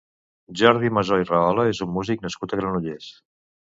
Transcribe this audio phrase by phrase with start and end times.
[0.61, 3.17] Jordi Masó i Rahola és un músic nascut a Granollers.